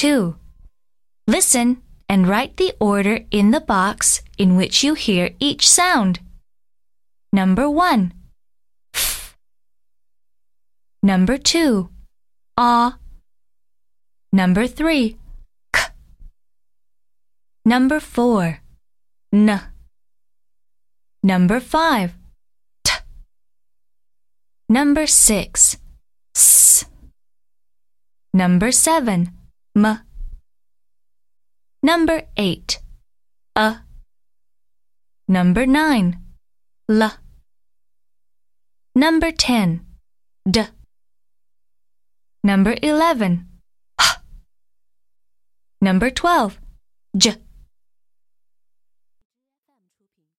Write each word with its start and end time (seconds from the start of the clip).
2. 0.00 0.34
Listen 1.26 1.82
and 2.08 2.26
write 2.26 2.56
the 2.56 2.72
order 2.80 3.18
in 3.30 3.50
the 3.50 3.60
box 3.60 4.22
in 4.38 4.56
which 4.56 4.82
you 4.82 4.94
hear 4.94 5.32
each 5.38 5.68
sound. 5.68 6.20
Number 7.34 7.68
1. 7.68 8.14
F. 8.94 9.36
Number 11.02 11.36
2. 11.36 11.90
Ah. 12.56 12.96
Number 14.32 14.66
3. 14.66 15.18
K. 15.70 15.82
Number 17.66 18.00
4. 18.00 18.60
N. 19.34 19.60
Number 21.22 21.60
5. 21.60 22.14
T. 22.84 22.92
Number 24.66 25.06
6. 25.06 25.76
S. 26.34 26.86
Number 28.32 28.72
7. 28.72 29.36
M. 29.84 29.98
Number 31.82 32.22
8. 32.36 32.78
A. 33.56 33.76
Number 35.26 35.64
9. 35.64 36.18
L. 36.90 37.12
Number 38.94 39.30
10. 39.30 39.80
D. 40.50 40.64
Number 42.44 42.74
11. 42.82 43.48
H. 43.98 44.06
Number 45.80 46.10
12. 46.10 46.58
J. 47.16 47.36